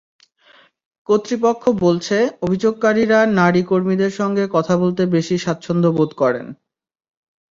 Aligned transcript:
কর্তৃপক্ষ 1.09 1.63
বলছে, 1.81 2.17
অভিযোগকারীরা 2.41 3.19
নারী 3.39 3.61
কর্মীদের 3.63 4.11
সঙ্গে 4.11 4.43
কথা 4.53 4.73
বলতে 4.77 5.01
বেশি 5.15 5.35
স্বাচ্ছন্দ্য 5.37 5.89
বোধ 5.97 6.11
করেন। 6.13 6.47